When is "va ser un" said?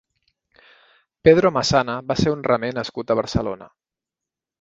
2.11-2.41